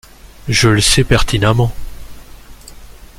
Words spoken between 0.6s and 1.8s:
le sais pertinemment.